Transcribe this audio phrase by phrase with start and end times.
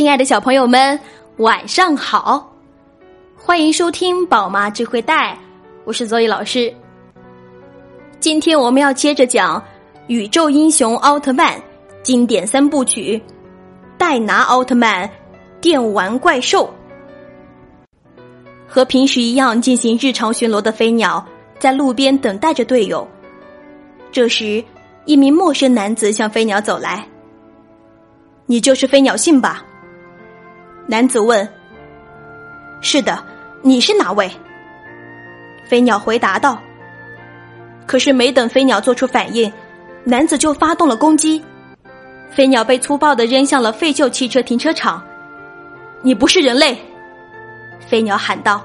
[0.00, 0.98] 亲爱的小朋友们，
[1.36, 2.50] 晚上好！
[3.36, 5.38] 欢迎收听宝妈智慧带，
[5.84, 6.74] 我是 Zoe 老师。
[8.18, 9.60] 今天我们要接着讲
[10.06, 11.58] 《宇宙英雄奥特曼》
[12.02, 13.18] 经典三部曲
[13.98, 15.06] 《戴拿奥特曼
[15.60, 16.64] 电玩怪兽》。
[18.66, 21.22] 和平时一样进行日常巡逻的飞鸟，
[21.58, 23.06] 在路边等待着队友。
[24.10, 24.64] 这时，
[25.04, 27.06] 一名陌生男子向飞鸟走来
[28.48, 29.62] ：“你就是飞鸟信吧？”
[30.90, 31.48] 男子问
[32.82, 33.24] ：“是的，
[33.62, 34.28] 你是哪位？”
[35.64, 36.60] 飞鸟回答道。
[37.86, 39.52] 可是没等飞鸟做出反应，
[40.02, 41.40] 男子就发动了攻击。
[42.32, 45.00] 飞鸟被粗暴的扔向了废旧汽车停车场。
[46.02, 46.76] “你不是人类！”
[47.86, 48.60] 飞鸟喊道。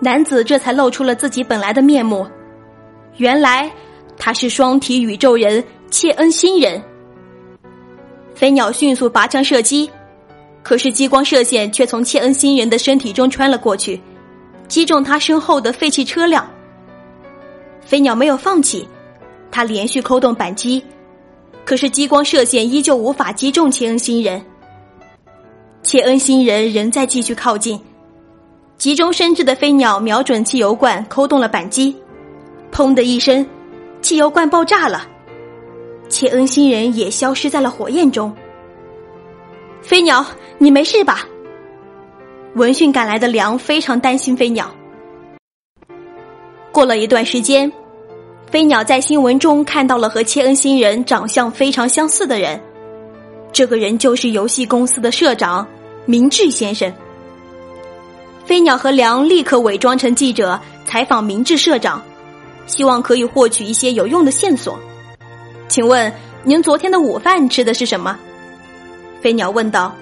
[0.00, 2.26] 男子这才露出了自己本来的面目，
[3.18, 3.70] 原来
[4.18, 6.82] 他是双体宇宙人切恩星人。
[8.34, 9.88] 飞鸟迅速拔枪射击。
[10.66, 14.00] 可是激光射线却从切恩星人的身体中穿了过去，
[14.66, 16.44] 击中他身后的废弃车辆。
[17.82, 18.88] 飞鸟没有放弃，
[19.48, 20.82] 他连续扣动扳机，
[21.64, 24.44] 可是激光射线依旧无法击中切恩星人。
[25.84, 27.80] 切恩星人仍在继续靠近，
[28.76, 31.94] 急中生智的飞鸟瞄准汽油罐，扣动了扳机，
[32.72, 33.46] 砰的一声，
[34.02, 35.06] 汽油罐爆炸了，
[36.08, 38.34] 切恩星人也消失在了火焰中。
[39.86, 40.26] 飞鸟，
[40.58, 41.24] 你没事吧？
[42.56, 44.74] 闻讯赶来的梁非常担心飞鸟。
[46.72, 47.72] 过了一段时间，
[48.50, 52.60] 飞鸟在新闻中看到了和切恩星人长相非常相似的人，
[53.52, 55.64] 这个人就是游戏公司的社长
[56.04, 56.92] 明智先生。
[58.44, 62.02] 飞鸟和梁立刻伪装成记者采访明智社长，
[62.66, 64.76] 希望可以获取一些有用的线索。
[65.68, 66.12] 请问
[66.42, 68.18] 您昨天的午饭吃的是什么？
[69.26, 69.92] 飞鸟问道：“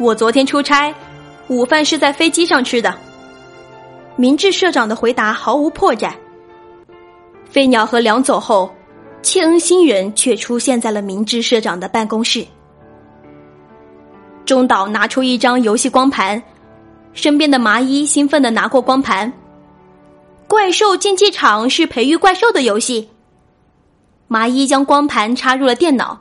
[0.00, 0.94] 我昨天出差，
[1.48, 2.96] 午饭是在飞机上吃的。”
[4.16, 6.10] 明智社长的回答毫无破绽。
[7.44, 8.74] 飞鸟和梁走后，
[9.20, 12.46] 切恩星人却出现在了明智社长的办公室。
[14.46, 16.42] 中岛拿出一张游戏光盘，
[17.12, 19.30] 身边的麻衣兴奋的拿过光盘。
[20.48, 23.06] 怪兽竞技场是培育怪兽的游戏。
[24.28, 26.18] 麻衣将光盘插入了电脑。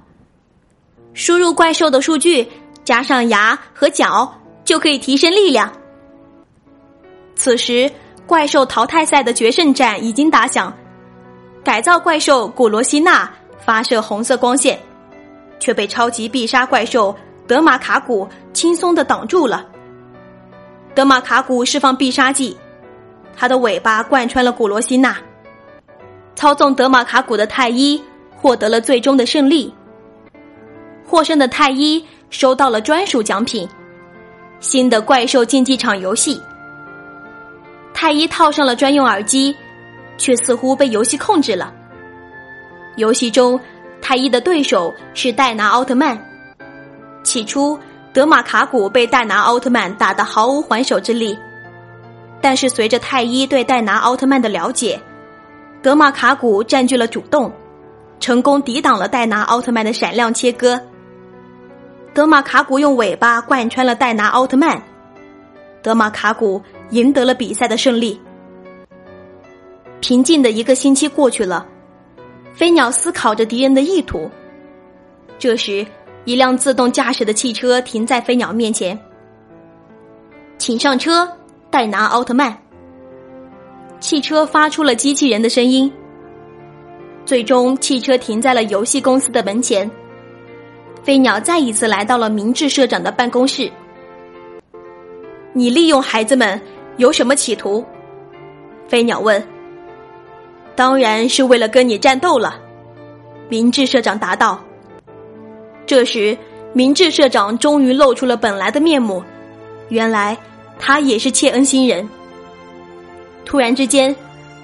[1.15, 2.45] 输入怪兽的数据，
[2.83, 4.29] 加上牙和脚，
[4.65, 5.71] 就可以提升力量。
[7.35, 7.89] 此时，
[8.27, 10.71] 怪兽淘汰赛的决胜战已经打响。
[11.63, 13.31] 改造怪兽古罗西娜
[13.65, 14.77] 发射红色光线，
[15.57, 17.15] 却被超级必杀怪兽
[17.47, 19.65] 德玛卡古轻松的挡住了。
[20.93, 22.57] 德玛卡古释放必杀技，
[23.37, 25.17] 它的尾巴贯穿了古罗西娜。
[26.35, 28.03] 操纵德玛卡古的太一
[28.35, 29.73] 获得了最终的胜利。
[31.05, 33.67] 获胜的太一收到了专属奖品——
[34.59, 36.41] 新的怪兽竞技场游戏。
[37.93, 39.55] 太一套上了专用耳机，
[40.17, 41.73] 却似乎被游戏控制了。
[42.97, 43.59] 游戏中，
[44.01, 46.19] 太一的对手是戴拿奥特曼。
[47.23, 47.79] 起初，
[48.13, 51.37] 德玛卡古被戴拿奥特曼打得毫无还手之力，
[52.41, 54.99] 但是随着太一对戴拿奥特曼的了解，
[55.81, 57.51] 德玛卡古占据了主动，
[58.19, 60.79] 成功抵挡了戴拿奥特曼的闪亮切割。
[62.15, 64.81] 德玛卡古用尾巴贯穿了戴拿奥特曼，
[65.81, 66.61] 德玛卡古
[66.91, 68.17] 赢得了比赛的胜利。
[69.99, 71.67] 平静的一个星期过去了，
[72.53, 74.31] 飞鸟思考着敌人的意图。
[75.37, 75.85] 这时，
[76.23, 78.97] 一辆自动驾驶的汽车停在飞鸟面前，
[80.57, 81.29] 请上车，
[81.69, 82.57] 戴拿奥特曼。
[83.99, 85.91] 汽车发出了机器人的声音。
[87.25, 89.91] 最终，汽车停在了游戏公司的门前。
[91.05, 93.71] 飞鸟再一次来到了明智社长的办公室。
[95.53, 96.59] 你利用孩子们
[96.97, 97.85] 有什么企图？
[98.87, 99.41] 飞鸟问。
[100.75, 102.59] 当然是为了跟你战斗了，
[103.49, 104.59] 明智社长答道。
[105.85, 106.35] 这时，
[106.73, 109.23] 明智社长终于露出了本来的面目，
[109.89, 110.35] 原来
[110.79, 112.09] 他也是切恩星人。
[113.45, 114.13] 突然之间，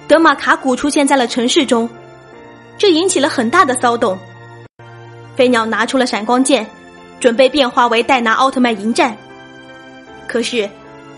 [0.08, 1.88] 德玛卡古出现在了城市中，
[2.76, 4.18] 这引起了很大的骚动。
[5.34, 6.66] 飞鸟拿出了闪光剑，
[7.18, 9.16] 准备变化为戴拿奥特曼迎战。
[10.26, 10.68] 可是，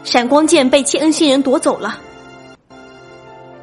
[0.05, 1.99] 闪光剑被切恩星人夺走了。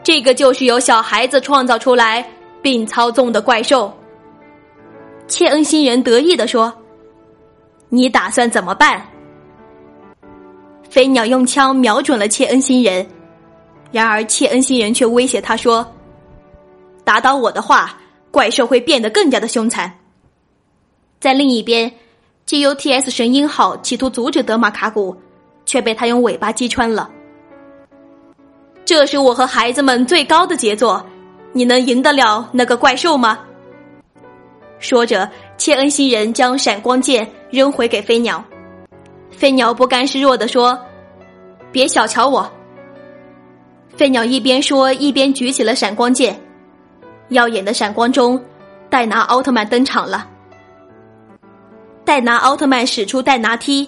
[0.03, 2.25] 这个就是由小孩子创造出来
[2.61, 3.93] 并操纵的怪兽。
[5.27, 6.73] 切恩星人得意地说
[7.89, 9.01] ：“你打算怎么办？”
[10.89, 13.07] 飞鸟用枪瞄准了切恩星人，
[13.91, 15.89] 然而切恩星人却威胁他说
[17.05, 17.97] ：“打倒我的话，
[18.31, 19.89] 怪兽会变得更加的凶残。”
[21.21, 21.93] 在另一边
[22.47, 25.15] ，GUTS 神鹰号企图阻止德玛卡古，
[25.67, 27.11] 却被他用尾巴击穿了。
[28.83, 31.05] 这是我和孩子们最高的杰作，
[31.53, 33.37] 你能赢得了那个怪兽吗？
[34.79, 35.29] 说着，
[35.59, 38.43] 切恩星人将闪光剑扔回给飞鸟。
[39.29, 40.75] 飞鸟不甘示弱地说
[41.71, 42.51] ：“别小瞧我。”
[43.95, 46.41] 飞鸟一边说，一边举起了闪光剑。
[47.29, 48.43] 耀眼的闪光中，
[48.89, 50.27] 戴拿奥特曼登场了。
[52.11, 53.87] 戴拿奥特曼使出戴拿踢，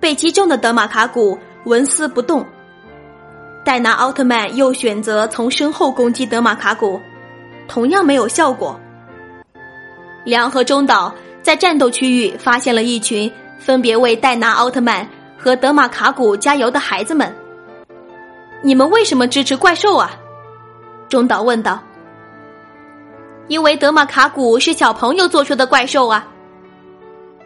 [0.00, 2.42] 被击中的德玛卡古纹丝不动。
[3.62, 6.98] 戴拿奥特曼又选择从身后攻击德玛卡古，
[7.68, 8.80] 同样没有效果。
[10.24, 11.12] 梁和中岛
[11.42, 15.06] 在战斗区域发现了一群分别为戴拿奥特曼
[15.36, 17.30] 和德玛卡古加油的孩子们。
[18.62, 20.12] 你们为什么支持怪兽啊？
[21.10, 21.78] 中岛问道。
[23.48, 26.26] 因为德玛卡古是小朋友做出的怪兽啊。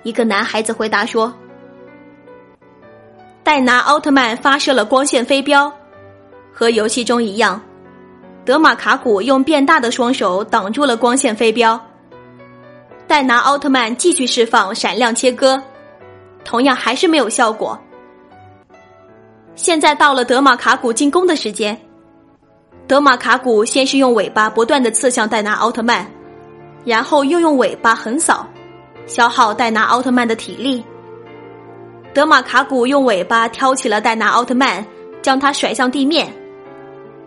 [0.09, 1.33] 一个男孩子回答说。
[3.45, 5.71] 戴拿奥特曼发射了光线飞镖。
[6.51, 7.63] 和游戏中一样，
[8.45, 11.81] 德玛卡古用变大的双手挡住了光线飞镖。
[13.07, 15.63] 戴拿奥特曼继续释放闪亮切割，
[16.45, 17.79] 同样还是没有效果。
[19.55, 21.79] 现在到了德玛卡古进攻的时间。
[22.89, 26.05] 德玛卡古先是用尾巴不断的刺向戴拿奥特曼，
[26.85, 28.49] 然后又用尾巴横扫，
[29.09, 30.85] 消耗戴拿奥特曼的体力。
[32.15, 34.87] 德玛卡古用尾巴挑起了戴拿奥特曼，
[35.23, 36.33] 将他甩向地面。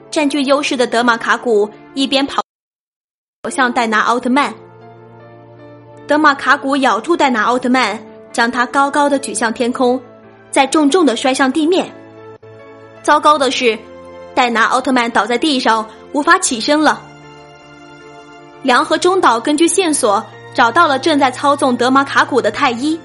[0.09, 2.41] 占据优势的德玛卡古一边跑，
[3.41, 4.53] 跑向戴拿奥特曼。
[6.07, 7.99] 德玛卡古咬住戴拿奥特曼，
[8.31, 10.01] 将他高高的举向天空，
[10.51, 11.89] 再重重的摔向地面。
[13.01, 13.79] 糟糕的是，
[14.35, 17.01] 戴拿奥特曼倒在地上，无法起身了。
[18.61, 22.99] 梁和中岛根据线索找到了正在操纵德玛卡古的太一，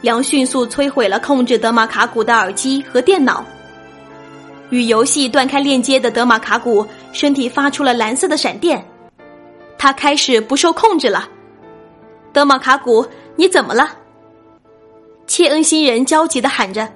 [0.00, 3.44] 梁迅速摧毁了控制德玛卡古的耳机和电脑。
[4.70, 8.84] 与游戏断开链接的德玛卡古身体发出了蓝色的闪电，
[9.76, 11.28] 他开始不受控制了。
[12.32, 13.06] 德玛卡古，
[13.36, 13.90] 你怎么了？
[15.26, 16.88] 切恩星人焦急的喊着，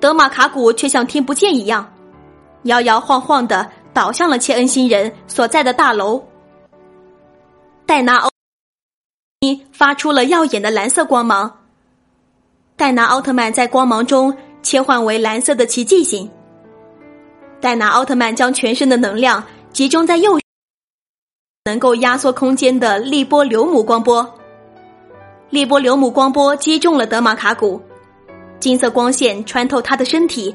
[0.00, 1.92] 德玛卡古却像听不见一样，
[2.64, 6.22] 摇摇晃晃的倒向了切恩星人所在的大楼。
[7.84, 8.28] 戴拿奥
[9.72, 11.60] 发出了耀眼的蓝色光芒，
[12.76, 16.30] 戴拿奥特曼在光芒中切换为蓝色的奇迹型。
[17.60, 20.38] 戴拿奥特曼将全身的能量集中在右，
[21.64, 24.34] 能够压缩空间的利波流姆光波。
[25.50, 27.80] 利波流姆光波击中了德玛卡古，
[28.60, 30.54] 金色光线穿透他的身体，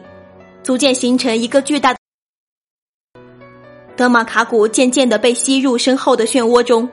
[0.64, 1.96] 逐渐形成一个巨大。
[3.96, 6.90] 德玛卡古渐渐的被吸入身后的漩涡中。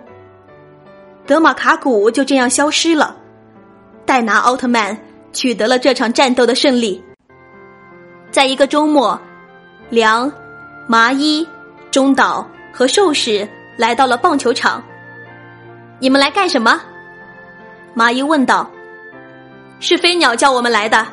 [1.29, 3.15] 德玛卡古就这样消失了。
[4.07, 4.97] 戴拿奥特曼
[5.31, 7.05] 取得了这场战斗的胜利。
[8.31, 9.21] 在一个周末。
[9.91, 10.31] 梁、
[10.87, 11.47] 麻衣、
[11.91, 13.47] 中岛和寿史
[13.79, 14.83] 来到了棒球场。
[15.99, 16.81] 你们来干什么？
[17.95, 18.71] 麻衣问道。
[19.81, 21.07] 是飞鸟叫我们来的。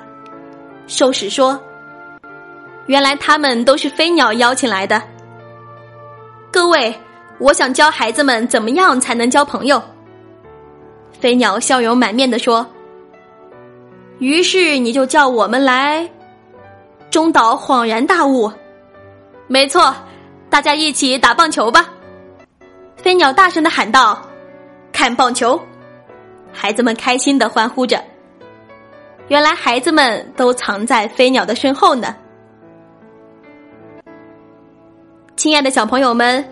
[0.87, 1.59] 寿史说。
[2.87, 5.01] 原来他们都是飞鸟邀请来的。
[6.51, 6.93] 各位，
[7.37, 9.81] 我想教孩子们怎么样才能交朋友。
[11.19, 12.65] 飞鸟笑容满面的说。
[14.19, 16.09] 于是你就叫我们来。
[17.11, 18.51] 中岛恍然大悟。
[19.47, 19.95] 没错，
[20.49, 21.89] 大家一起打棒球吧！
[22.97, 24.19] 飞鸟大声的喊道
[24.91, 25.59] ：“看棒球！”
[26.51, 28.03] 孩子们开心的欢呼着。
[29.27, 32.15] 原来孩子们都藏在飞鸟的身后呢。
[35.35, 36.43] 亲爱的小朋友们，《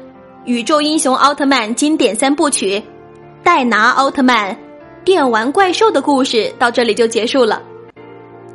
[0.46, 2.80] 宇宙英雄奥特曼》经典三部曲
[3.44, 4.54] 《戴拿奥特曼》
[5.04, 7.62] 电玩怪兽的故事到这里就结束了。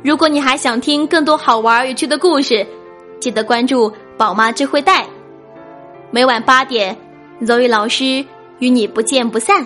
[0.03, 2.65] 如果你还想听更多好玩有趣的故事，
[3.19, 3.91] 记得关注。
[4.17, 5.05] 宝妈智慧带，
[6.11, 6.97] 每晚八点
[7.41, 8.25] ，Zoe 老师
[8.57, 9.65] 与你不见不散。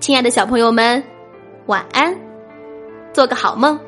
[0.00, 1.02] 亲爱的小朋友们，
[1.64, 2.14] 晚安，
[3.14, 3.80] 做个好梦。